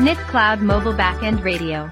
[0.00, 1.90] NIT Cloud Mobile Backend Radio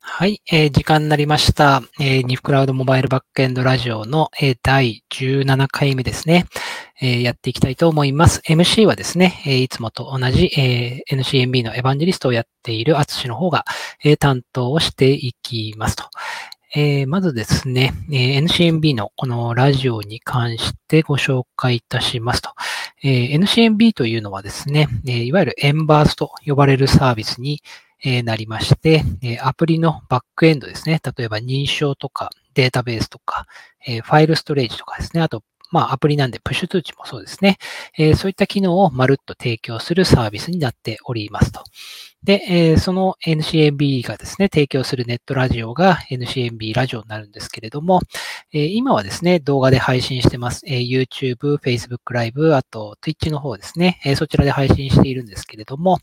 [0.00, 1.82] はい、えー時間になりました。
[2.00, 6.46] えー、ニフクラウドモバイルバックエンドラジオの、えー第17回目ですね、
[7.00, 8.40] えーやっていきたいと思います。
[8.44, 13.64] MC はですね、えーいつもと同じ、えー NCMB のエヴァンジェリストをやっているアツシの方が、
[14.02, 16.10] えー担当をしていきますと。
[16.74, 22.50] えーまずですね、えー NCMB のこのラジオに関してご紹介いたしますと。
[23.02, 27.62] えー NCMB というのはですね、えいわゆるエンバースと呼ばれるサービスに、
[28.04, 31.00] えなりまして、えアプリのバックエンドですね。
[31.16, 33.46] 例えば認証とかデータベースとか、
[33.86, 35.22] えファイルストレージとかですね。
[35.22, 37.58] あと、まあアプリなんでプッシュ通知もそうですね。
[37.98, 41.62] えそういった機能をまるっと提供するサービスになっておりますと。
[42.24, 48.00] で、えーその NCMB がですね、提供するネットラジオが NCMB ラジオになるんですけれども、
[48.52, 50.62] えー今はですね、動画で配信してます。
[50.66, 55.98] えー YouTube、Facebook ライブ、あと Twitch の方ですね、えーそちらで配信しているんですけれども、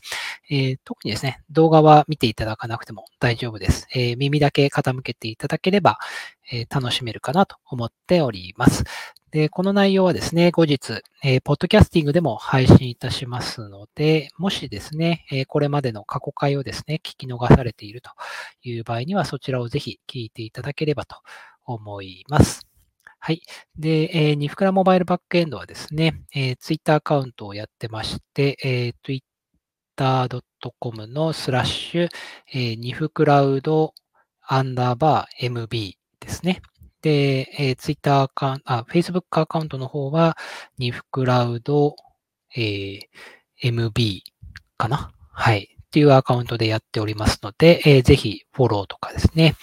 [0.50, 3.86] えー特にですね、動画は見ていただかなくても大丈夫です。
[3.94, 5.98] えー耳だけ傾けていただければ、
[6.52, 8.84] えー楽しめるかなと思っております。
[9.30, 18.10] で、この内容はですね、後日、えーポッドキャスティングでも配信いたしますので、もしですね、えーこれまでの過去回をですね、聞き逃されていると
[18.62, 21.16] いう場合には、そちらをぜひ聞いていただければと
[21.64, 22.66] 思います。
[23.20, 23.42] はい。
[23.78, 29.22] で、えーニフクラモバイルバックエンドはですね、えー、Twitter アカウントをやってまして、えー
[29.96, 32.08] twitter.com のスラッシュ、
[32.52, 33.94] えーニフクラウド
[34.42, 36.62] アンダーバー MB ですね。
[37.02, 40.36] で、えー、Twitter アカウント、あ、Facebook アカウントの方は、
[40.78, 41.96] ニフクラウド、
[42.56, 43.00] えー
[43.62, 44.20] MB
[44.78, 45.12] かな？
[45.32, 45.76] はい。
[45.82, 49.54] っていうアカウントでやっておりますので、えーぜひフォローとかですね、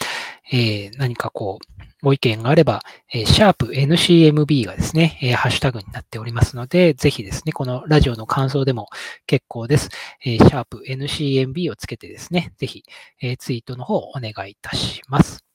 [0.52, 8.88] えー何かこう、ご意見があれば、えーシャープ NCMB がですね、えーハッシュタグになっておりますので、ぜひですね、このラジオの感想でも
[9.26, 9.90] 結構です。
[10.26, 12.84] えーシャープ NCMB をつけてですね、ぜひ、
[13.22, 15.47] えーツイートの方お願いいたします。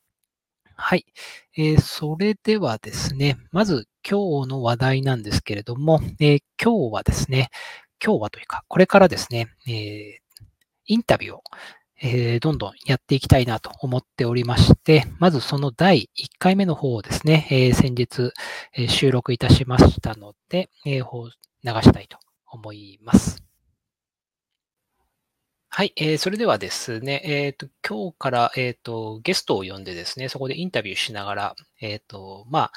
[0.84, 1.06] はい。
[1.56, 7.50] えーそれではですね、まず今日の話題なんですけれども、えー今日はですね、
[8.04, 10.44] 今日はというか、これからですね、えー
[10.86, 11.42] インタビューを、
[12.02, 18.32] えーどんどんやっていきたいなと思っておりまして、まずその第1回目の方をですね、えー先日、
[18.76, 21.30] え収録いたしましたので、えー
[21.64, 22.18] 流したいと
[22.50, 23.51] 思います。
[25.74, 32.72] はい、えーそれではですね、えっ、と、今日から、えっ、と、ゲストを呼んでですね、そこでインタビューしながら、えっ、と、まあ、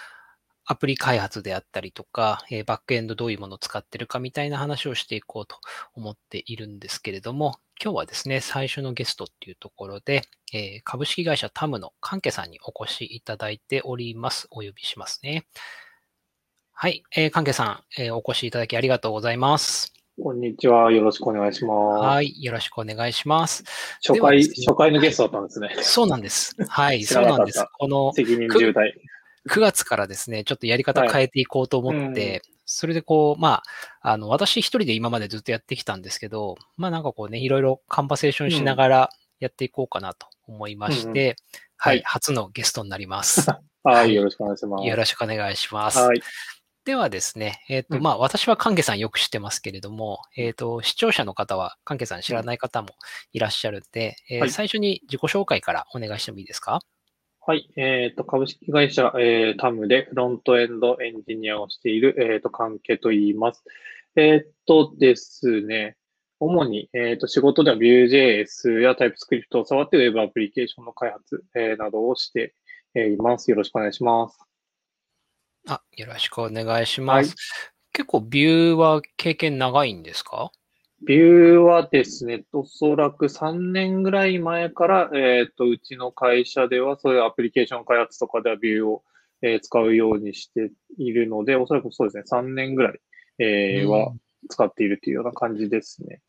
[0.65, 5.57] アプリ開発であったりとか、えーバックエンドどういうものを使ってるかみたいな話をしていこうと
[5.93, 10.21] 思っているんですけれども、今日はですね、最初のゲストっていうところで、
[10.53, 14.47] えー株式会社タムの関係さんにお越しいただいております。
[14.51, 15.45] お呼びしますね。
[16.73, 17.65] はい、えー、関係さ
[17.97, 19.94] ん、えーお越しいただきありがとうございます。
[20.21, 20.93] こんにちは。
[20.93, 22.01] よろしくお願いします。
[22.01, 23.65] はい、よろしくお願いします。
[24.01, 25.75] 初回、ね初回のゲストだったんですね。
[25.81, 26.55] そうなんです。
[26.69, 27.65] はい、知そうなんです。
[27.77, 28.93] この責任重大。
[29.49, 33.61] 9月からですね、ちょっとやり方変えていこうと思って、はいそれでこう、ま
[34.01, 39.09] あ、あの、私一人で今までずっとやってきたんですけど、まあなんかこうね、いろいろカンバセーションしながら
[39.39, 41.35] やっていこうかなと思いまして、うんはい、
[41.77, 43.47] はい初のゲストになります。
[43.51, 44.87] ははいい、よろしくお願いします。
[44.87, 45.99] よろしくお願いします。
[45.99, 46.19] はい。
[46.85, 52.89] ではですね、えっ、と、うんまあ私は関係さんよく知ってますけれども、えっ、と、視聴者の方は関係さん知らない方も
[53.33, 56.81] いらっしゃるんで、えーはい最初に自己紹介からお願いしてもいいですか？
[57.41, 57.69] はい。
[57.75, 63.63] えっ、と、株式会社、えータムでフロントエンドエンジニアをしている、えっ、と、関係と言います。
[64.15, 65.97] えっ、とですね、
[66.39, 72.53] 主に、えっ、と、仕事では Vue.js や TypeScript を触って Web アプリケーションの開発、えーなどをして
[72.93, 73.49] えーいます。
[73.49, 74.39] よろしくお願いします。
[75.67, 77.35] あ、よろしくお願いします。
[77.93, 80.51] 結構ビューは経験長いんですか？
[81.03, 89.03] ビューはですね、おそらく3年ぐらい前から、えっと、うちの会社では、そういうアプリケーション開発とかではビューを、
[89.41, 92.99] えー使うようにしているので、おそらくそうですね、3年ぐらい、
[93.39, 94.13] えーうんは
[94.49, 96.21] 使っているというような感じですね。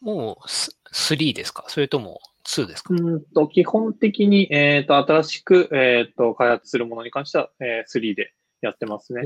[0.00, 1.64] もうス3ですか？
[1.68, 8.32] それとも2ですか、うんと、基本的に、えっと、新しく、えっと、開発するものに関しては、えー3で
[8.64, 9.22] やってますね。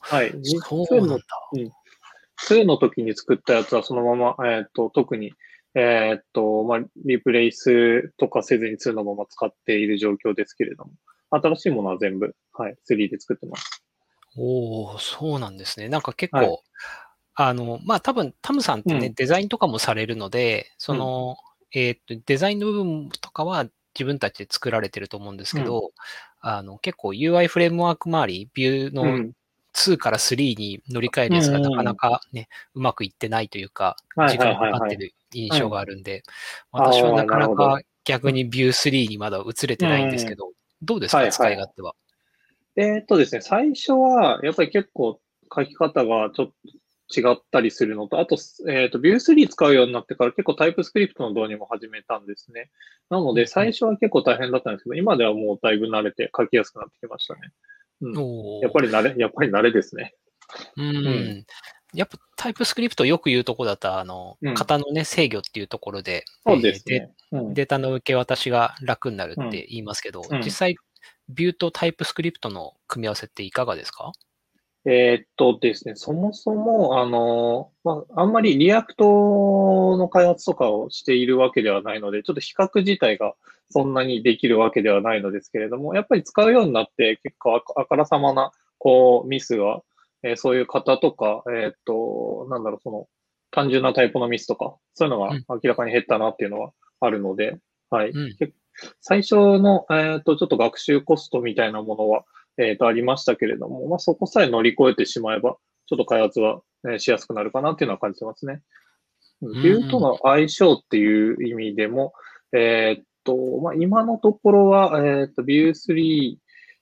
[0.00, 0.32] はい。
[0.42, 1.24] そうなんだ。
[2.48, 5.32] 2の時に作ったやつはそのまま、えっ、と、特に、
[5.74, 10.92] えっ、と、まあ、リプレイスとかせずに2のまま使っている状況ですけれども、
[11.30, 13.82] 新しいものは全部、はい、3で作ってます。
[14.36, 15.88] おおそうなんですね。
[15.88, 16.58] なんか結構、はい
[17.36, 21.36] あの、まあ多分タムさんってね、うんデザインとかもされるので、その、
[21.72, 25.92] えーっと、デザインの部分とかは自分たちで作られてると思うんですけど、
[26.46, 29.32] あの、結構 UI フレームワーク周り、ビューうのん。
[29.72, 33.96] 2から3に乗り換えるやつがなかなかね、うまくいってないというか、
[34.30, 36.22] 時間かかってる印象があるんで、
[36.70, 40.52] 私はなかなか逆にビュー3にまだ移れてないんですけど、
[40.82, 41.94] どうですか、使い勝手は？
[42.76, 45.20] えっとですね、最初は、やっぱり結構
[45.56, 46.54] 書き方がちょっと
[47.14, 48.36] 違ったりするのと、あと、
[48.68, 52.70] えっ、ー、と、Vue3 使うようになってから結構タイプスクリプトの導入も始めたんですね。
[53.10, 57.40] なので、最初は結構大変だったんですけど、今ではもうだいぶ慣れて書きやすくなってきましたね。
[58.00, 60.14] うん、やっぱり慣れ、やっぱり慣れですね。
[60.76, 60.96] うん。
[60.96, 61.46] うん、
[61.94, 67.12] やっぱ TypeScript よく言うとこだったあの、型のね、制御っていうところで、そうですね、
[67.52, 70.76] データの受け渡しが楽になるって言いますけど、実際、
[71.28, 74.12] Vue と TypeScript の組み合わせっていかがですか？
[74.86, 83.34] えー、っとですね、そもそも、あの、まあ、あんまり React の開発とかをしているわけではないので、ちょっと比較自体が
[83.70, 89.80] そんなにできるわけではないのですけれども、やっぱり使うようになって結構あからさまな、こう、ミスが、
[90.22, 93.08] えー、そういう型とか、えー、っと、なんだろう、その、
[93.50, 98.10] 単純なタイプのミスとか、そういうのが明らかに減ったなっていうのはあるので、うん、はい。
[98.10, 98.36] うん、
[99.00, 102.24] 最初の、えっと、ちょっと学習コストみたいなものは、
[102.58, 105.56] えっ、ー、と、ありましたけれども、まあ、そこさえ乗り越えてしまえば、
[105.86, 108.62] ちょっと開発は、えしやすくなるかなっていうのは感じてますね。
[109.40, 112.12] ビューとの相性っていう意味でも、
[112.52, 116.36] えっと、まあ、今のところは、えっと、ビュー3、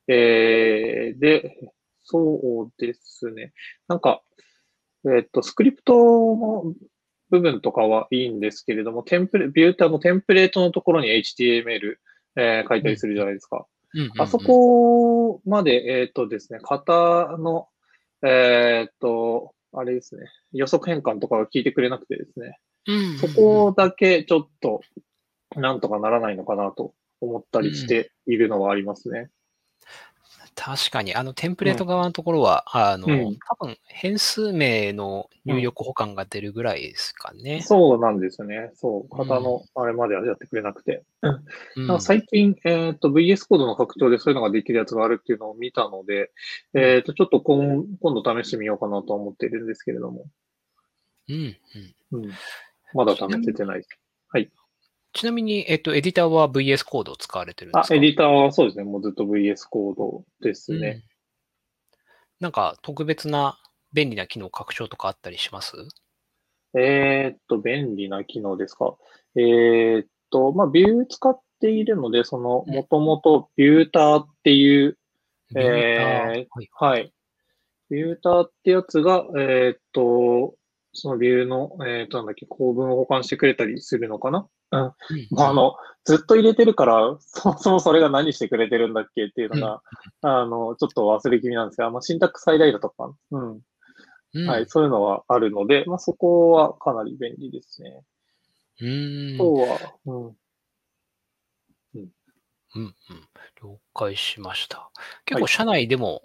[0.08, 1.56] えー、で、
[2.04, 3.52] そうですね。
[3.88, 4.22] なんか、
[5.06, 6.74] えっと、スクリプトの
[7.30, 11.96] 部分とかはいいんですけれども、テンプレ、ビューってあのテンプレートのところに HTML、
[12.36, 13.66] えー、書いたりするじゃないですか。
[14.18, 17.68] あそこまで、えっ、ー、とですね、型の、
[18.22, 22.58] えっ、ー、と、あれですね、予測変換とかが聞いてくれなくてですね、
[23.20, 24.80] そこだけちょっと、
[25.56, 29.30] なんとかならないのかなと思ったりしているのはありますね。
[30.54, 37.56] 確かに、あのテンプレート側のところは、うん、あの、うん、多分変数名の入力保管が出るぐらいですかね。
[37.56, 38.70] うん、そうなんですよね。
[38.74, 39.16] そう。
[39.16, 41.04] 型のあれまではやってくれなくて。
[41.76, 46.30] うん、最近、えっ、ー、と、VS コードの拡張でそういうのができるやつがあるっていうのを見たので、
[46.74, 50.26] えっ、ー、と、ちょっと今今度試してみようかなと思っているんですけれども。
[51.28, 51.56] うん。
[52.12, 52.30] うん。
[52.94, 53.84] まだ試せてない。
[54.28, 54.50] はい。
[55.12, 57.94] ちなみに、えっと、エディターは VS コードを使われてるんですか？
[57.94, 58.84] あ、エディターはそうですね。
[58.84, 61.02] もうずっと VS コードですね。
[62.40, 63.58] うん、なんか、特別な
[63.92, 65.76] 便利な機能拡張とかあったりします？
[66.74, 68.96] えー、っと、便利な機能ですか？
[69.36, 74.98] えー、っと、まあ、ビュー使っているので、その、もともとビューターっていう、
[75.54, 77.12] えー、はい、はい。
[77.90, 80.54] ビューターってやつが、えー、っと、
[80.94, 84.48] そのビューの、えっ、と、なんだっけ、構文を保管してくれたりするのかな？
[84.72, 84.92] うん。
[85.30, 89.82] まあ、あの、ずっと入れてるから、そもそもそれが何してくれてるんだっけっていうのが、
[90.22, 93.60] うん、あの、ちょっと忘れ気味なんですが、まあ、シンタックスハイライトとか、うん。
[94.34, 98.02] うん、はい、そういうのはあるので、まあ、そこはかなり便利ですね。
[98.80, 99.38] うん。
[99.38, 100.26] そうは、うん。
[100.26, 100.34] うん。
[101.94, 102.08] うん、
[102.74, 102.94] うん。
[103.62, 104.90] 了解しました。
[105.26, 106.22] 結構、社内でも、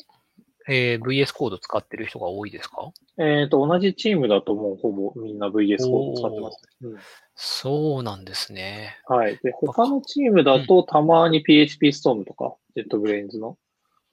[0.67, 2.91] えー、VS コード使ってる人が多いですか？
[3.17, 6.99] えっ、と、同じチームだともうほぼみんな VS コード使ってます、ね、うん。
[7.35, 8.97] そうなんですね。
[9.05, 9.37] はい。
[9.43, 13.57] で、他のチームだとたまに PhpStorm とか、 JetBrains の。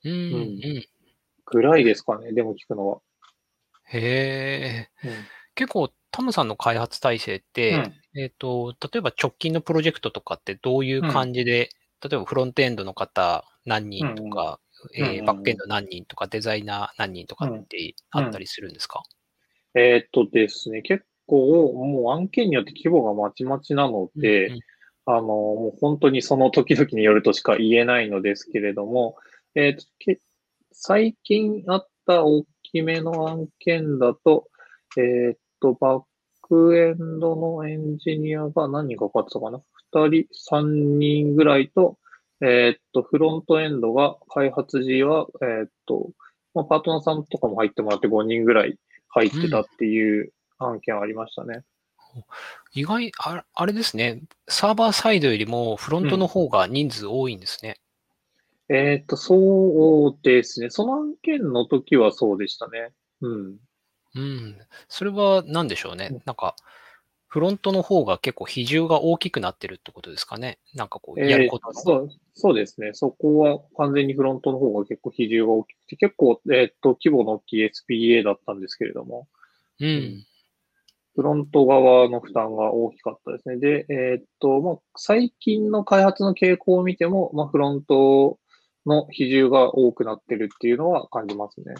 [0.04, 0.84] うん、うん。
[1.46, 2.98] ぐらいですかね、でも聞くのは。
[3.86, 5.14] へえ、うん、
[5.54, 7.74] 結構、タムさんの開発体制って、
[8.14, 11.70] うん、えっ、と、例えば直近のプロジェクトとかってどういう感じで、
[12.02, 14.60] 例えばフロントエンドの方何人とか、
[14.94, 19.02] えー、バックエンド何人とか、デザイナー何人とかってあったりするんですか、
[19.74, 24.60] うん、えー、っとですね、結構、もう案件によって規模がまちまちなので、うんうん、
[25.06, 29.16] あの、もう本当にその時々によるとしか言えないのですけれども、
[29.54, 29.84] えー、っと
[30.72, 34.48] 最近あった大きめの案件だと、
[34.96, 36.04] えー、っと、バッ
[36.42, 39.62] クエンドのエンジニアが何人かかってたかな？
[39.92, 41.96] 二人、三人ぐらいと、
[42.44, 46.10] えー、っと、フロントエンドが開発時は、えー、っと、
[46.52, 51.64] まあ、パートナーさんとかも入ってもらって5人ぐらい入ってたっていう案件ありましたね。
[52.14, 52.22] うん、
[52.74, 54.22] 意外あ、あれですね。
[54.46, 57.80] サーバーサイドよりもフロントの方が人数多いんですね。
[58.68, 60.68] うん、えー、っと、そうですね。
[60.68, 62.92] その案件の時はそうでしたね。
[63.22, 63.56] うん。
[64.16, 64.58] うん。
[64.88, 66.20] それは何でしょうね。
[66.26, 66.54] なんか、
[67.34, 70.60] フロントの方が結構比重が大きくなってるってことですかね？
[70.72, 72.90] なんかこう、やることの、えー、そうそうですね。
[72.92, 79.26] そこは完全にフロントの方が結構比重が大きくて、結構、えっ、と、規模の大きい SPA だったんですけれども。
[79.80, 80.24] うん。
[81.16, 83.56] フロント側の負担が大きかったですね。
[83.56, 88.38] で、えっ、と、まあ、最近の開発の傾向を見ても、まあ、フロント
[88.86, 91.74] の比重が多くなってるっていうのは感じますね。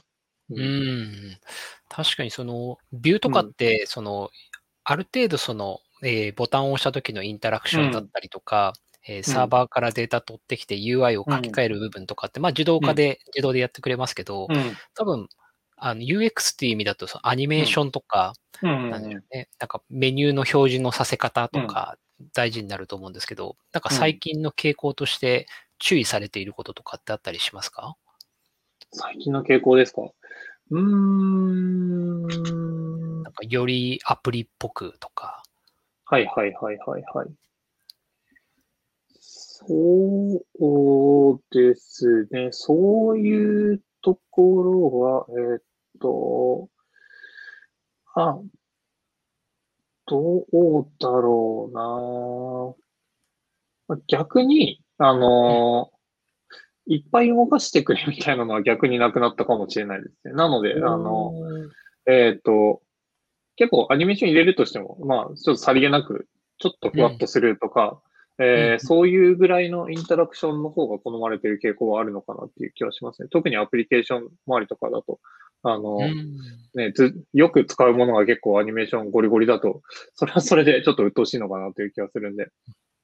[0.50, 1.38] ううんん。
[1.88, 4.30] 確かにその、ビューとかって、その、
[4.84, 8.72] ある程度その、えーボタンを押した時のインタラクションだったりとか、
[9.06, 14.72] えーサーバーからデータ取ってきて UI を書き換える部分とかって、まあ自動化で、自動でやってくれますけど、うん。
[14.94, 15.28] 多分、
[15.76, 18.90] あの UX っていう意味だとそのアニメーションとか、うん。
[18.90, 21.96] なんでしょうね、なんかメニューの表示のさせ方とか
[22.34, 25.46] 大事になると思うんですけど、なんか最近の傾向として
[25.78, 27.96] 注意されていることとかってあったりしますか？
[28.92, 30.02] 最近の傾向ですか？
[30.02, 31.53] うーん。
[33.50, 35.42] よりアプリっぽくとか。
[36.04, 37.28] はいはいはいはいはい。
[39.66, 42.48] そうですね。
[42.50, 45.62] そういうところは、えーっ
[46.00, 46.68] と、
[48.14, 48.38] あ、
[50.06, 50.46] どう
[50.98, 51.74] だろう
[53.88, 53.88] な。
[53.88, 55.90] まあ逆に、あの
[56.86, 60.34] いっぱい動かしてくれみたいなのは逆になくなったかもしれないですね。
[60.34, 61.32] なので、あの、
[62.06, 62.82] えっ、と、
[63.56, 68.00] 結構アニメーション入れるとしても、まあ、ちょっとさりげなく、ちょっとふわっとするとか、
[68.38, 73.28] えーうんそういうぐらいのインタラクションの方が好まれている傾向はあるのかなっていう気はしますね。
[73.28, 75.20] 特にアプリケーション周りとかだと、
[75.62, 76.36] あの、うん
[76.74, 79.82] ね、ず、よく使うものが結構アニメーションゴリゴリだと、
[80.14, 82.48] それはそれでちょっと鬱陶しいのかなという気がするんで。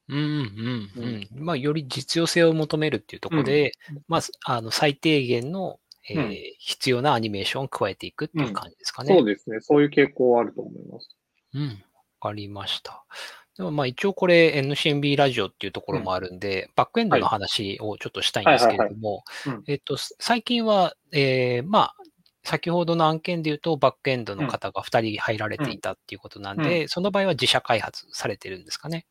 [0.08, 1.44] うんうんうん。
[1.44, 3.72] まあ、より実用性を求めるっていうところで、
[4.08, 5.78] まあ、あの、最低限の、
[6.10, 9.14] えーうん必要なアニメーションを加えていくっていう感じですかね。
[9.14, 9.60] そうですね。
[9.60, 11.08] そういう傾向はあると思います。
[11.54, 11.68] うん。
[11.68, 11.74] わ
[12.20, 13.04] かりました。
[13.56, 19.24] でもまあ一応これ NCNB ラジオっていうところもあるんで、バックエンドの話をちょっとしたいんですけれども
[19.66, 21.94] えっと、最近は、えーまあ、
[22.42, 29.06] 先ほどの案件で言うと、バックエンドの方が2人入られていたっていうことなんで、その場合は自社開発されてるんですかね。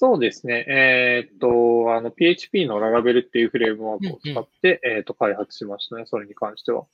[0.00, 0.64] そうですね。
[0.68, 6.04] えーっと、あの、PHP のララベルっていうフレームワークを使って、えーっと、開発しましたね。
[6.06, 6.84] それに関しては。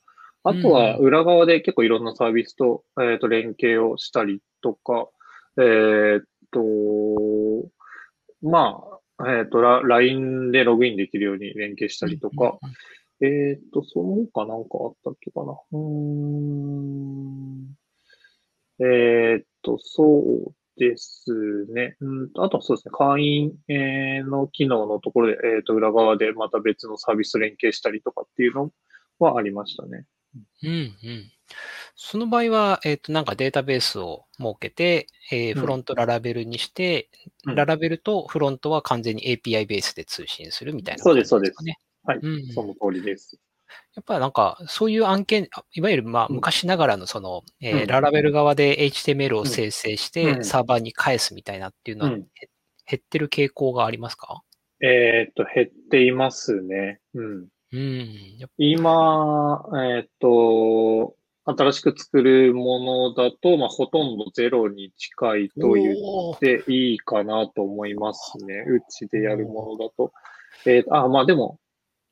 [0.43, 5.07] あとは、裏側で結構いろんなサービスと、えーっと、連携をしたりとか、
[5.59, 7.69] えーっと、
[8.41, 8.81] ま
[9.19, 12.57] あ、えーっと、ラ LINE でログインできるように連携したりとか、
[13.21, 15.51] えーっと、その他なんかあったっけかな。
[15.51, 17.65] うーん。
[18.79, 21.95] えーっと、そうですね。
[22.01, 22.91] うんと、あとはそうですね。
[22.91, 28.71] 会員、えーの機能のところで、えーっと、裏側でまた別のサービスと連携したりとかっていうの
[29.19, 30.05] はありましたね。
[30.63, 31.31] うんうん。
[31.95, 37.09] その場合は、えっ、と、なんかデータベースを設けて、えーうんフロントララベルにして、
[37.45, 41.79] うんララベルとフロントは完全に API ベースで通信するみたいなそうです感じかね。
[42.03, 42.19] はい。
[42.21, 43.39] うんその通りです。
[43.95, 52.49] やっぱなんか、そういう案件、あいわゆるまあうん昔ながらのその、えーうんララベル側で HTML を生成しうてんサーバーに返すみたいなっていうのは、うんへ
[52.87, 54.43] 減ってる傾向がありますか？
[54.81, 56.99] えーっと、減っていますね。
[57.15, 57.47] うん。
[57.71, 58.47] うん。
[58.57, 65.93] 今、えーっと、新しく作るものだと、まあ、ほとんどゼロに近いと言
[66.35, 68.65] っていいかなと思いますね。
[68.67, 70.11] うちでやるものだと。
[70.67, 71.59] えーあ、まあでも、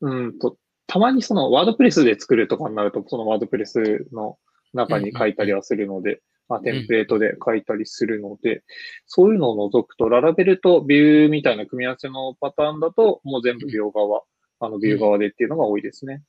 [0.00, 4.38] うんと、たまにそのワードプレスで作るとかになると、そのワードプレスの
[4.72, 8.62] 中に書いたりはするので、まあ、テンプレートで書いたりするので、
[9.06, 14.22] そういうのを除くと、ララベルとビューみたいな組み合わせのパターンだと、もう全部ビュー側、
[14.60, 16.22] あのビュー側でっていうのが多いですね。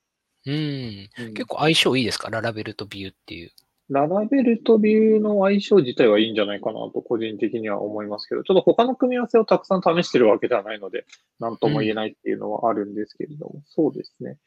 [0.46, 1.10] うん。
[1.20, 2.30] うん結構相性いいですか？
[2.30, 3.52] ララベルとビューっていう。
[3.90, 11.06] ララベルとビューの相性自体はいいんじゃないかなと個人的には思いますけど、ちょっと他の組み合わせをたくさん試してるわけではないので、
[11.40, 14.38] なんとも言えないっていうのはあるんですけれども、そうですね。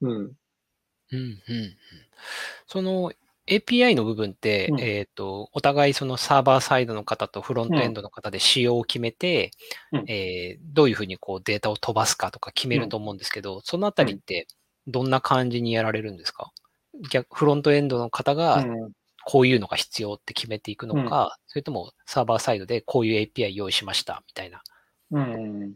[0.00, 0.10] うん。
[0.10, 0.32] うん、
[1.12, 1.76] うん、うん。
[2.66, 3.12] その
[3.46, 4.80] API の部分って、うん。
[4.80, 9.52] えっ、と、お互いそのサーバーサイドの方とフロントエンドの方で仕様を決めて、
[9.92, 10.04] うん。
[10.08, 14.46] えーどういうふうにこうデータを飛ばすかとか決めると思うんですけど、そのあたりって
[14.86, 16.52] どんな感じにやられるんですか？
[17.10, 18.92] 逆フロントエンドの方がうん
[19.30, 24.62] こういうのが必要って決めていくのか、それともサーバーサイドでこういう API 用意しましたみたいな。
[25.10, 25.74] うん。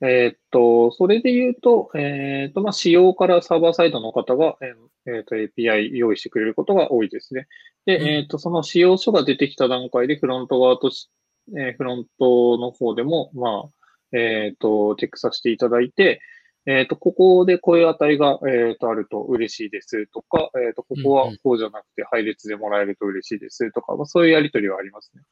[0.00, 7.48] えーっと、それで言うと、えーっと、まあ、仕様からサーバーサイドの方が、えーえーっと、API 用意してくれることが多いですね。
[7.84, 11.10] で、うんえーっと、その仕様書が出てきた段階で、フロント側とし、
[11.56, 16.20] えーフロントの方でも、まあ、えーっと、チェックさせていただいて、
[16.66, 25.22] えーっと、ここでこういう値が、えーっと、あると嬉しいですとか、えーっと、ここはこうじゃなくて配列でもらえると嬉しいですとか、まあ、そういうやりとりはありますね。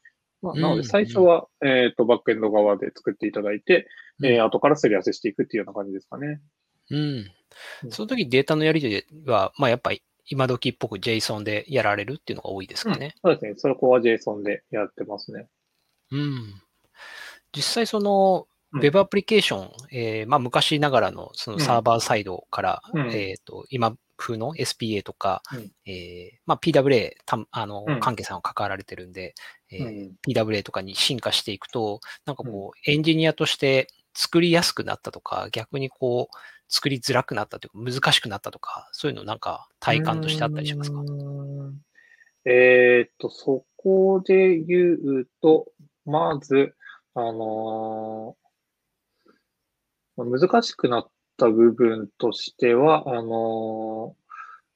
[0.43, 3.89] まあ、なのうんで、最初は、えーっと、バックエンド側で作っていただいて、
[4.25, 6.41] えー後からすり合わせしていくっていうような感じですかね。
[6.91, 7.31] うん
[7.85, 7.87] う。
[7.87, 13.15] んその時データのやり取りは、まあやっぱり今時っぽく JSON でやられるっていうのが多いですかね。
[13.23, 13.55] そうですね。
[13.57, 15.49] そこは JSON でやってますね。
[16.11, 16.63] うん。
[17.55, 23.11] 実際そのうん Web アプリケーション、えーまあ昔ながらのそのサーバーサイドから、うん。
[23.13, 25.71] えっ、と、今風の SPA とか、うん。
[25.85, 29.35] えーまあ、PWA、たあのうん、関係さんは関わられてるんで、
[29.71, 36.37] えーうん PWA とかに進化していくと、なんかこう、エンジニアとして作りやすくなったとか、逆にこう、
[36.69, 41.03] 作りづらくなったというか、難しくなったとか、そういうのなんか体感としてあったりしますか？
[42.45, 45.67] えーっと、そこで言うと、
[46.07, 46.75] まず、
[47.15, 48.42] あのーまあ
[50.17, 54.23] 難しくなった部分としては、あのー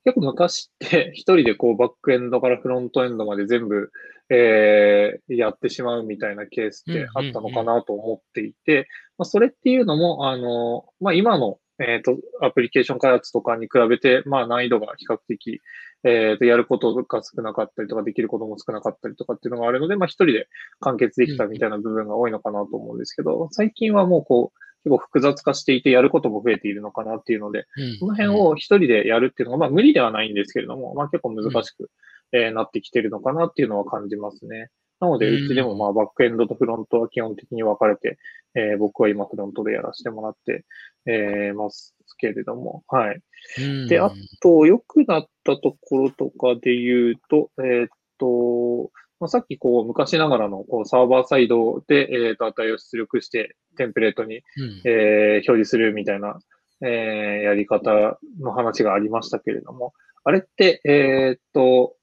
[0.07, 3.91] 結構昔って 一人でこうバックエンドからフロントエンドまで全部、
[4.31, 8.87] えーやってしまうみたいなケースってあったのかなと思っていて、
[9.19, 15.61] まあ、それっていうのも、あのーまあ、今の、えーと、アプリケーション開発とかに比べて、まあ難易度が比較的、
[16.05, 20.49] えーと、やることが少なかったりとか、できることも少なかったりとかっていうのがあるので、まあ一人で
[20.81, 31.91] 完結できたみたいな部分が多いのかなと思うんですけど、最近はもうこう、結構複雑化していて、やることも増えているのかなっていうので、うんその辺を一人でやるっていうのが、まあ無理ではないんですけれども、まあ結構難しく、
[32.33, 34.69] えーなってきてるのかなっていうのは感じますね。
[35.01, 38.19] なので、うんうちでもまあバックエンドとフロントは基本的に分かれて、
[38.55, 40.65] えー僕は今フロントでやらせてもらって、
[41.07, 43.21] えーますけれども、はい。
[43.61, 47.89] うんであと、良くなったところとかで言うと、えーっ
[48.19, 54.43] と、まあ、さっきこう昔ながらのこうサーバーサイドで、えーっと値を出力してテンプレートに、うん。
[54.85, 56.39] えー表示するみたいな、
[56.83, 59.93] えーやり方の話がありましたけれども、
[60.25, 61.95] あれって、えーっと、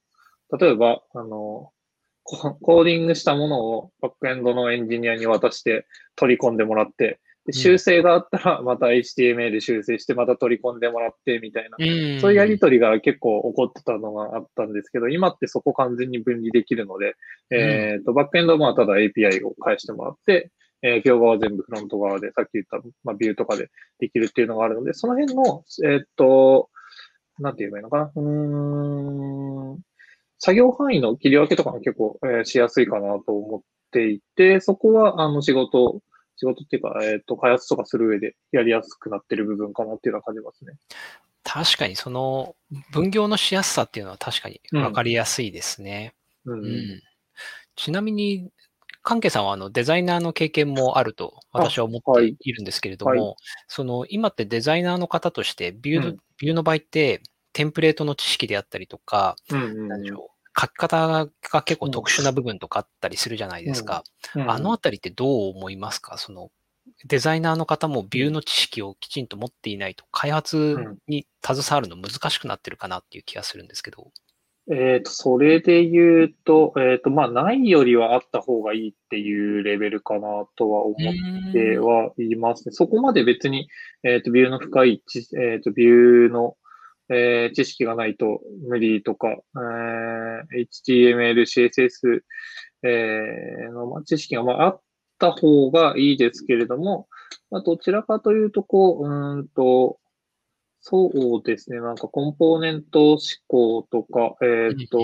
[0.57, 1.71] 例えば、あの、
[2.23, 11.83] ココーディングしたものをバックエンドのエンジニアに渡して取り込んでもらって、で修正があったら また HTML で修正してまた取り込んでもらってみたいな、う
[12.17, 17.15] んそういうやりとりが結構起こってたのがあったんですけど、今ってそこ完全に分離できるので、
[17.51, 23.69] えっと、バックエンドはまあただ API を返してもらって、えー両側は全部フロント側で、さっき言った、まあ、ビューとかで
[23.99, 26.69] できるっていうのがあるので、その辺の、えっと、
[27.39, 28.11] なんて言えばいいのかな？
[28.15, 29.79] うーん。
[30.39, 36.01] 作業範囲の切り分けとかも結構、えーしやすいかなと思っていて、そこは、あの、仕事、
[36.35, 40.73] 仕事っていうか、えっ、と、開発とかする上でやりやすくなってる部分かなっていうのは感じますね。
[41.43, 42.55] 確かにその
[42.91, 46.13] 分業のしやすさっていうのは確かに分かりやすいですね。
[46.45, 46.65] うん。
[46.65, 47.01] うん
[47.75, 48.51] ちなみに、
[49.01, 53.35] 関係さんはあのデザイナーの経験もあると私は思ってはいいるんですけれども、は
[53.67, 57.21] その今ってデザイナーの方としてビューの、うんビューの場合って
[57.53, 64.03] テンプレートの知識であったりとか、うんうんなんでしょう、書き方が結構特殊な部分とかあったりするじゃないですか。
[64.35, 66.17] うんあのあたりってどう思いますか？
[66.17, 66.49] その
[67.05, 74.11] デザイナーの方もビューの知識をきちんと持っていないと開発に携わるの難しくなってるかなっていう気がするんですけど。
[74.71, 82.71] えっ、と、それで言うと、えっ、と、まあ、ないよりはあった方がいいっていうレベルかなとは思ってはいますね。
[82.71, 83.67] そこまで別に、
[84.03, 86.55] えっ、と、ビューの深い知、えっ、と、ビューの、
[87.09, 92.21] えー知識がないと無理とか、えー HTML、CSS、
[92.83, 94.81] えーの、まあ、知識が、まあ、あっ
[95.19, 97.07] た方がいいですけれども、
[97.49, 99.99] まあ、どちらかというと、こう、うーんと、
[100.85, 101.79] そうですね。
[101.79, 104.99] なんかコンポーネント思考とか、えっ、と、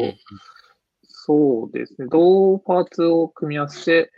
[1.04, 2.08] そうですね。
[2.10, 4.12] どうパーツを組み合わせて、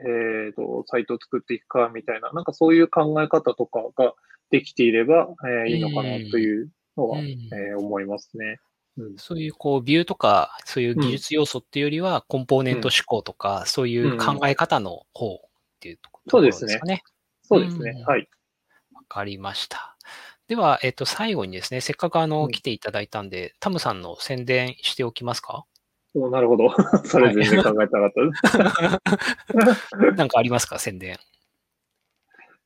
[0.48, 4.13] えっ、と、サイトを作っていくかみたいな、なんかそういう考え方とかが
[4.50, 8.60] できていれば、えーいいのかなというのは、うんえー思いますね。
[8.97, 15.39] うんそういうこうビューとか、そういう技術要素っていうよりは、コンポーネント思考とか、そういう考え方の方っ
[15.80, 17.01] ていうところですねかね。
[17.43, 17.91] そうですね。
[17.91, 18.27] うんはい。
[18.93, 19.95] わかりました。
[20.47, 25.63] では、えっと、最後にですね、せっかくあの、うん来ていただいたんで、タムさんの宣伝しておきますか？
[26.13, 26.69] おなるほど。
[27.08, 28.99] それ全然考えてなかったで
[30.10, 30.12] す。
[30.17, 31.17] なんかありますか宣伝。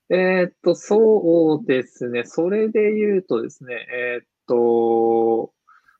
[0.09, 2.25] えっと、そうですね。
[2.25, 5.51] それで言うとですね、えーっと、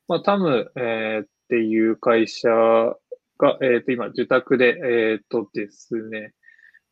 [0.07, 6.33] まあ、タム、えーっていう会社が、えーっと、今、受託で、えっとですね、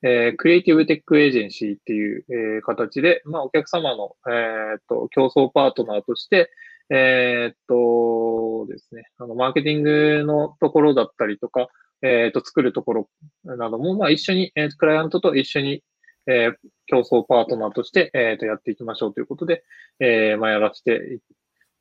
[0.03, 6.49] えークリエイティブテックエージェンシーっていう、えー形で、まあ、お客様の、えっと、競争パートナーとして、
[6.89, 11.67] えっとですね、あの、マーケティングのところだったりとか、
[12.01, 13.09] えっと、作るところ
[13.45, 15.83] なども、まあ、一緒に、えークライアントと一緒に、
[16.27, 16.55] えー
[16.85, 19.63] 競争パートナーとして、えーとやっていきましょうということで、
[19.99, 21.19] えーまあ、やらせて、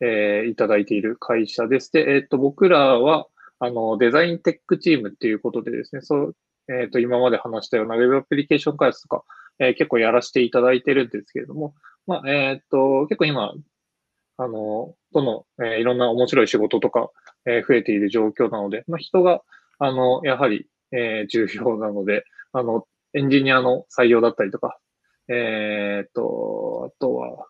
[0.00, 1.90] えーいただいている会社です。
[1.92, 3.26] で、えっ、と、僕らは、
[3.58, 6.36] あの、デザインテックチームっていうことでですね、そう、
[6.68, 9.24] えっ、と、今まで話したような Web アプリケーション開発とか、
[9.58, 11.74] え結構やらせていただいてるんですけれども、
[12.06, 13.54] まあ、えっ、と、結構今、
[14.38, 17.10] あの、どの、えいろんな面白い仕事とか、
[17.44, 19.42] え増えている状況なので、まあ、人が、
[19.78, 24.78] あの、やはり、え重要なので、あの、エンジニアの採用だったりとか、
[25.28, 27.46] えーっと、あとは、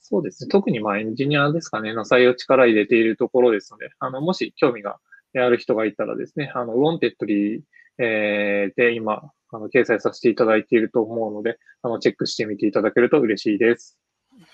[0.00, 0.48] そうですね。
[0.48, 4.98] 特にまあエンジニアですかね、の採用力入れているところですので、あの、もし興味が
[5.34, 7.62] ある人がいたらですね、あの、 Wantedly、
[7.98, 13.98] えー、で今、あの、掲載させていただいていると思うので、あの、チェックしてみていただけると嬉しいです。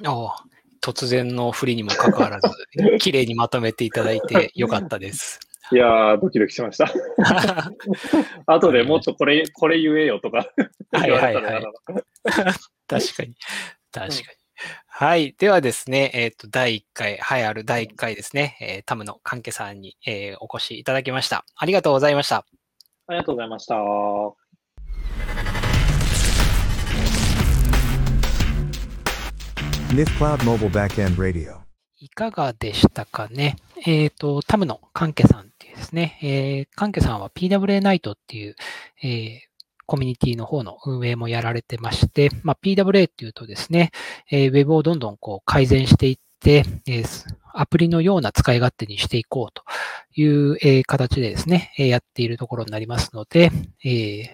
[0.04, 0.44] ああ、
[0.80, 2.48] 突然の振りにもかかわらず、
[2.98, 5.40] 綺麗にまとめていただいてよかったです。
[5.70, 6.92] いやー、ドキドキしました。
[8.46, 10.48] 後でもっとこれ、これ言えよとか
[10.90, 11.64] はいはいはい。
[12.88, 13.34] 確かに。
[13.92, 14.42] 確かに。
[14.86, 15.34] はい。
[15.38, 21.44] ではですね、えっ、ー、と、第1回、はいある第1回ですね、えー、タムの関係さんに、えー、お越しいただきました。
[21.56, 22.44] ありがとうございました。
[23.06, 23.76] ありがとうございました。
[32.02, 33.54] いかがでしたかね？
[33.86, 38.56] えっ、ー、と、タムの関係さんっていうですね、えー、関係さんは PWA ナイトっていう、
[39.04, 39.38] えー、
[39.86, 43.92] コミュニティの方の運営もやられてまして、まあ、PWA っていうとですね、
[44.32, 49.62] えー、ウェブをどんどんこう改善していって、えー、アプリのような使い勝手にしていこうと
[50.16, 53.52] いう、えー、形でですね、えー、やっているところになりますので、
[53.84, 54.28] えー、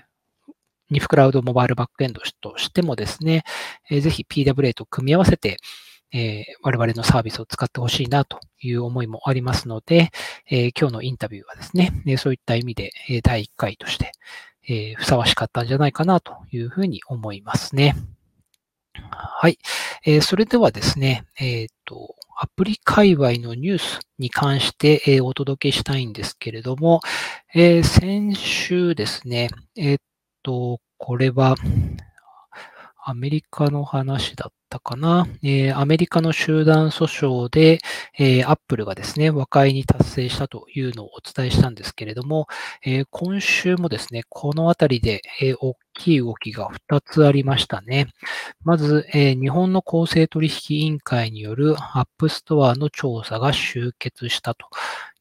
[0.89, 3.45] ニフクラウドモバイルバックエンドとしてもですね、
[3.91, 5.59] えー、ぜひ PWA と組み合わせて、
[6.13, 10.11] えー、我々のサービスを使ってほしいなという思いもありますので、
[10.51, 14.13] えー、今日のインタビューはですね、そういった意味で、え第1回として、
[14.69, 17.97] え、ふさわしかったんじゃないかなというふうに思いますね。
[19.11, 19.59] はい。
[20.05, 27.01] え、それではですね、えっ、と、アプリ界隈のニュースに関して、え、お届けしたいんですけれども、
[27.55, 29.99] え先週ですね、えっ
[30.43, 31.57] と、これは、
[33.09, 35.27] アメリカの話だったかな。
[35.43, 37.79] えー、アメリカの集団訴訟で、
[38.19, 42.49] えー、アップルがですね、和解に達成したというのをお伝えしたんですけれども、
[42.85, 48.09] えー、今週もですね、このあたりで、えー、大きい動きが2つありましたね。
[48.63, 54.67] まず、えー、日本の公正取引委員会によるアップストアの調査が終結したと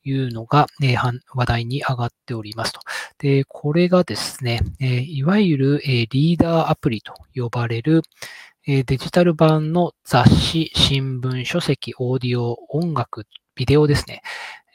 [0.07, 2.79] いうのが、えー、話題に上がっておりますと。
[3.19, 8.03] で、これがですね、え、いわゆる、え、リーダーアプリと呼ばれる、
[8.69, 14.21] えデジタル版の雑誌、新聞、書籍、オーディオ、音楽、ビデオですね。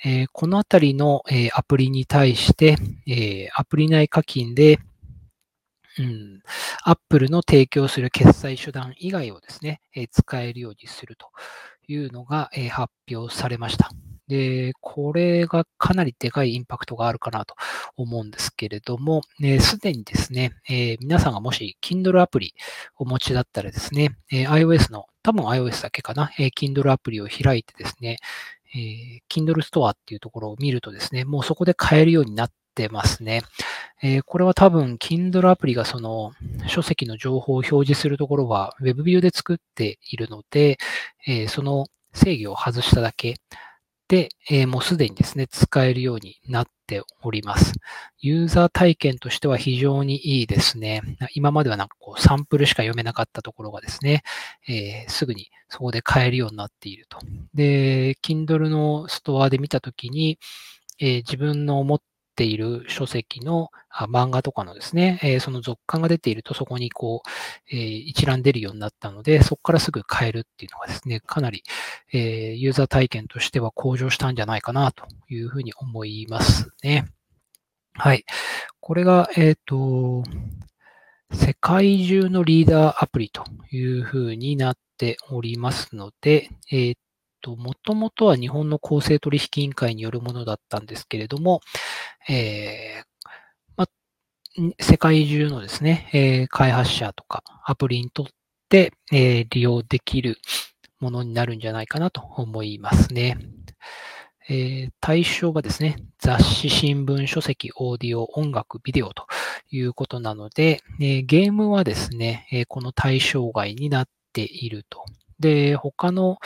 [0.04, 4.78] えこのあたりの、えアプリに対して、えアプリ内課金で、
[5.98, 6.40] うん、
[6.84, 11.28] Apple の提供する決済手段以外をですね、え使えるようにすると
[11.86, 13.90] いうのが、え発表されました。
[14.28, 17.54] で、これがかなりでかいインパクトがあるかなと
[17.96, 19.22] 思うんですけれども、
[19.60, 22.54] す、で、にですね、えー、皆さんがもし Kindle アプリ
[22.96, 28.18] お持ちだったらですね、えー、iOS の、多分 iOS だけかな、えー、Kindle アプリを開いてですね、
[28.74, 33.42] え、Kindle Store っていうところを見るとですね、もうそこで買えるようになってますね。
[34.02, 36.32] えー、これは多分 Kindle アプリがその
[36.66, 40.78] 書籍の情報を表示するところは WebView で作っているので、
[41.26, 43.36] えー、その制御を外しただけ
[44.12, 47.72] で、えー、もうすでにですね、使えるようになっております。
[48.18, 51.00] ユーザー体験としては非常にいいですね。
[51.32, 54.22] 今まではなんかこうサンプルしか読めなかったところがですね、
[54.68, 57.20] えー、すぐにそこで買えるようになっていると。
[57.54, 60.38] で、Kindle のストアで見たときに、
[60.98, 62.00] えー、自分の思っ
[62.34, 67.28] ている書籍のあ漫画とかのですね、えー、その続刊が出ているとそこにこう、
[67.70, 71.62] えー、一覧出るようになったので、そこからすぐ買えるっていうのがですね、かなり、
[72.12, 77.06] えー、ユーザー体験としては向上したんじゃないかなというふうに思いますね。
[77.94, 78.24] はい。
[78.80, 80.24] これが、えっ、と、
[81.32, 86.94] 世界中のリーダーアプリというふうになっておりますので、えっ、
[87.42, 91.60] と、もともとは日本の公正取引委員会によるものだったんですけれども、
[92.28, 93.04] えー、
[93.76, 93.86] ま、
[94.80, 98.26] 世界中のですね、えー、開発者とかアプリにとっ
[98.68, 100.38] て、えー、利用できる
[101.00, 103.38] ものになるんじゃないかなと思いますね。
[104.48, 109.26] えー、対象がですね、雑誌、新聞、書籍、オーディオ、音楽、ビデオと
[109.70, 115.04] いうことなので、えー、ゲームはですね、えー、この対象外になっていると。
[115.38, 116.38] で、他の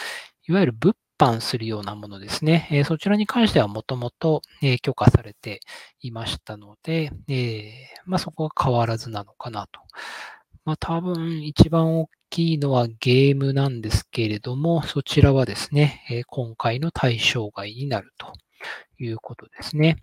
[0.49, 2.69] いわゆる物販するようなものですね。
[2.71, 4.43] えそちらに関してはもともと
[4.83, 5.61] 許可されて
[6.01, 9.81] いましたので、えまあ、そこは変わらずなのかなと。
[10.65, 18.33] まあ、多分一番大きいのはゲームなんですけれども、そちらはですね、え今回の対象外になると
[18.99, 20.03] いうことですね。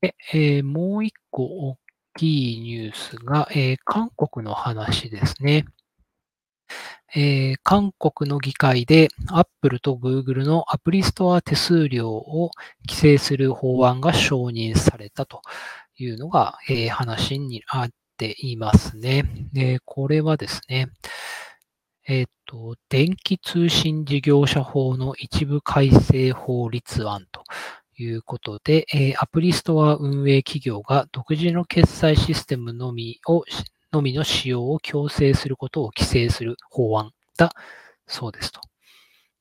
[0.00, 1.78] でえもう一個大
[2.16, 5.64] きいニュースが、え韓国の話ですね。
[7.14, 12.50] えー、韓国の議会で Apple と Google のアプリストア手数料を
[12.88, 15.42] 規制する法案が承認されたと
[15.96, 19.24] いうのが、えー、話にあっていますね。
[19.52, 20.88] でこれはですね、
[22.06, 27.42] えっ、と、電気通信事業者法の一部改正法律案と
[27.96, 28.86] いうことで、
[29.18, 33.44] アプリストア運営企業が独自の決済システムのみを、
[33.94, 37.52] のみの使用を強制することを規制する法案だ
[38.06, 38.60] そうですと。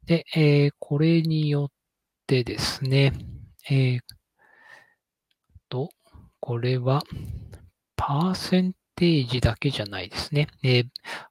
[0.05, 1.71] で、えーこれによっ
[2.27, 3.13] てですね、
[3.69, 3.99] えー
[5.69, 5.89] と、
[6.39, 7.01] これは、
[7.95, 10.47] パーセンテージだけじゃないですね。
[10.63, 10.85] えー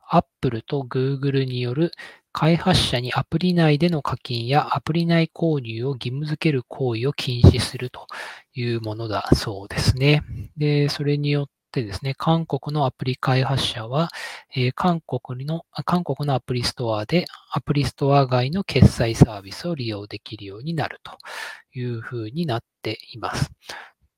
[0.09, 1.93] Apple と Google による
[2.33, 8.07] 開発者にアプリ内での課金やアプリ内購入を義務付ける行為を禁止すると
[8.55, 10.23] いうものだそうですね。
[10.57, 14.11] で、それによってですね、韓国のアプリ開発者は、
[14.55, 21.19] えー韓国の、韓国のアプリストアでアプリストア外の決済サービスを利用できるようになると
[21.79, 23.51] いうふうになっています。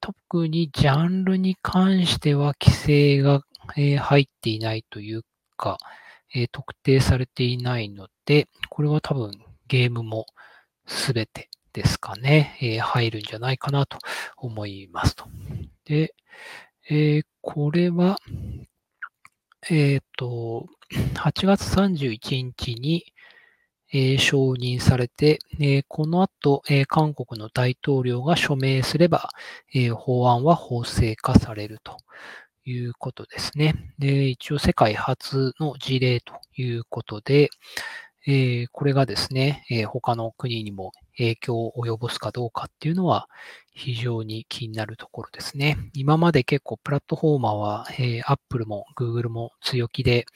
[0.01, 3.43] 特にジャンルに関しては規制が、
[3.77, 5.23] えー入っていないという
[5.57, 5.79] か、
[6.35, 9.33] えー特定されていないので、これは多分
[9.69, 10.27] ゲームも
[10.87, 13.99] すべてですかね、えー入るんじゃないかなと
[14.37, 15.27] 思いますと。
[15.87, 16.15] で、
[16.91, 18.17] えーこれは、
[19.71, 20.67] えっ、と、
[21.15, 23.05] 8月31日に、
[23.93, 29.29] えー承認されて、えーこの後、えー韓国の大統領が署名すれば、
[29.75, 31.99] え法案は法制化されると
[32.65, 33.75] いうことですね。
[33.99, 37.51] で、一応世界初の事例ということで、
[38.27, 43.29] えーこれがですね、えー他の国にも影響を及ぼすかどうかっていうのは
[43.75, 45.77] 非常に気になるところですね。
[45.95, 50.27] 今まで結構プラットフォーマーは、えー Apple も Google も強気で、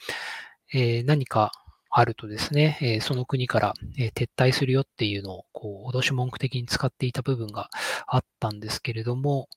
[0.73, 1.51] えー何か
[1.91, 7.69] あるとですね、えーその国から、えー撤退するよっていうのを、こう、脅し文句的に使っていた部分が
[8.07, 9.47] あったんですけれども、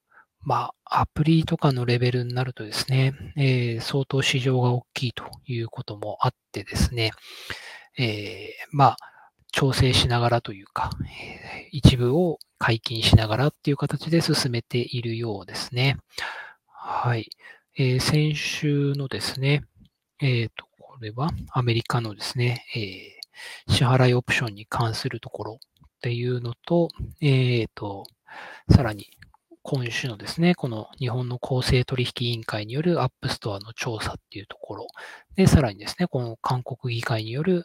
[0.45, 7.13] まあ、アプリとかのレベルになるとですね、えー相当市場が大きいということもあってですね、
[7.99, 8.97] えーまあ、
[9.53, 15.97] 調整しながらというか、えー一部を解禁しながらっていう形で進めているようですね。
[16.67, 17.31] はい。
[17.79, 19.65] えー先週のですね、
[20.21, 23.23] えっ、と、これはアメリカのですね、えー
[23.69, 26.89] 支払いオプションに関するところっていうのと、
[27.21, 28.05] えっ、と、
[28.71, 29.07] さらに
[29.63, 34.87] 今週のですね、この日本の公正取引委員会によるアップストアの調査っていうところ、
[35.37, 37.65] で、さらにですね、この韓国議会による、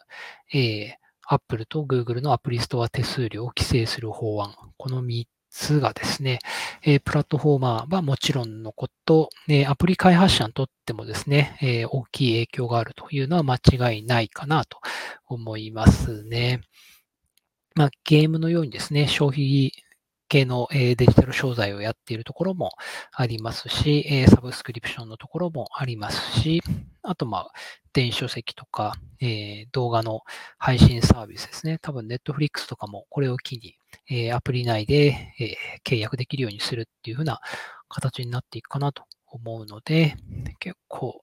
[0.52, 0.92] えー、
[1.26, 6.38] Apple と Google のアプリストア手数料を規制する法案、この3つがですね、
[6.82, 14.78] えープラットフォーマーはもちろんのこと、えーアプリ開発者にとってもですね、えー大きい影響があるというのは間違いないかなと
[15.26, 16.60] 思いますね。
[17.74, 19.72] まあ、ゲームのようにですね、消費
[20.28, 22.70] 系のデジタル商材をやっているところも
[23.12, 26.62] ありますし、サブスクリプションのところもありますし、
[27.02, 27.52] あと、まあ、
[27.92, 28.94] 電子書籍とか、
[29.72, 30.20] 動画の
[30.58, 31.78] 配信サービスですね。
[31.80, 33.58] 多分、Netflix とかもこれを機
[34.08, 35.34] に、アプリ内で、
[35.84, 37.40] 契約できるようにするっていう風な
[37.88, 40.16] 形になっていくかなと思うので、
[40.58, 41.20] 結構、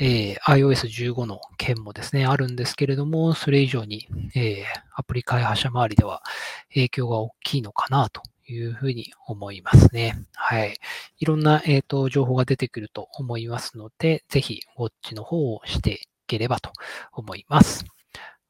[0.00, 6.22] えー iOS15 の件もですね、あるんですけれども、それ以上に、えーアプリ開発者周りでは
[6.70, 10.16] 影響が大きいのかなというふうに思いますね。
[10.34, 10.78] はい。
[11.18, 16.72] いろんな、えーと情報が出てくると思いますので、ぜひウォッチの方をしていければと
[17.12, 17.84] 思います。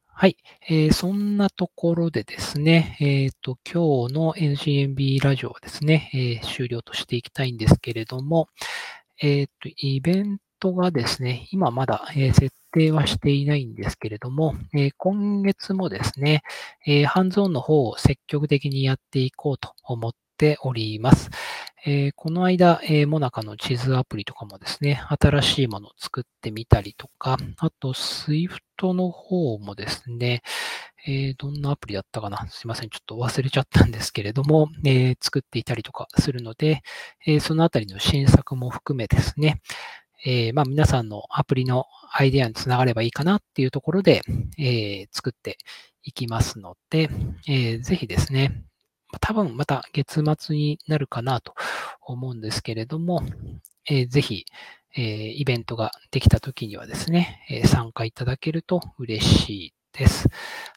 [0.06, 0.36] はい。
[0.68, 8.48] えーそんなところでですね、えっ、と、今日の NCNB ラジオはですね、えー終了としていきたいんですけれども、
[9.20, 16.42] えっ、と、イベントがですね、今まだ、え設定はしていないんですけれども、え今月もですね、
[16.86, 21.30] えハンズオンの方を積極的にやっていこうと思っております。
[21.86, 28.58] えこの間、えモナカの地図アプリとかもですね、新しいものを作ってみたりとか、あと、Swift
[28.92, 30.42] の方もですね、
[31.06, 32.46] えーどんなアプリだったかな？
[32.50, 32.90] すいません。
[32.90, 36.82] ちょっと忘れちゃったんですけれども、えー作っていたりとかするので、
[37.26, 39.60] えーそのあたりの新作も含めですね、
[40.24, 44.22] えーまあ、皆さんのアプリのアイデアにつながればいいかなっていうところで、
[44.58, 45.58] えー作って
[46.02, 47.08] いきますので、
[47.46, 48.64] えーぜひですね、
[49.20, 51.54] 多分また月末になるかなと
[52.02, 53.22] 思うんですけれども、
[53.88, 54.44] えーぜひ、
[54.96, 55.04] えー
[55.34, 60.28] イベントができた時にはですね、え参加いただけると嬉しいです。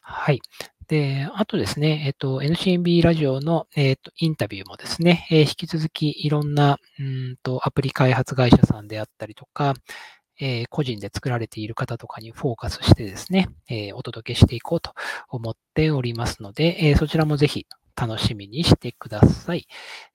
[0.02, 0.40] はい。
[0.88, 9.74] で、あとですね、えっと、NCNB ラジオの、えっと、インタビューもですね、えー引き続きいろんな、うんと、アプリ開発会社さんであったりとか、
[10.40, 14.92] えー個人で作られている方とかにフォーカスしてですね、えーお届けしていこうと
[15.28, 19.66] 思っておりますので、えーそちらもぜひ楽しみにしてください。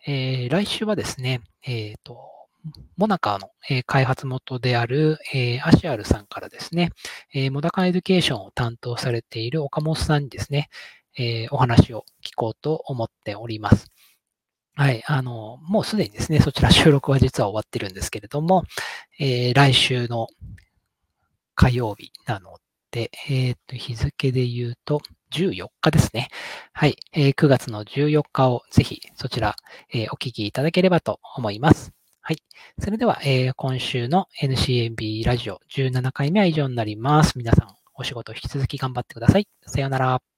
[0.05, 2.19] えー来週はですね、えっ、と、
[2.97, 6.91] モナカの、え開発元である、えアシアルさんからですね、
[7.33, 10.69] えモダカエデュケーションを担当されている岡本さんにですね、
[11.17, 13.87] えお話を聞こうと思っております。
[14.75, 15.03] はい。
[15.07, 18.63] あの、もうすでにですね、そちら収録は実は終わってるんですけれども、
[19.19, 20.27] えー来週の
[21.55, 22.57] 火曜日なの
[22.91, 25.01] で、えっ、と、日付で言うと、
[25.31, 26.29] 14日ですね。
[26.73, 26.95] はい。
[27.11, 29.55] えー9月の14日をぜひそちら、
[29.93, 31.96] えお聞きいただければと思います。
[32.27, 32.37] はい。
[32.77, 37.37] それでは、えー今週の NCNB ラジオ17回目は以上になります。
[37.37, 39.47] 皆さん、お仕事引き続き頑張ってください。
[39.65, 40.36] さようなら。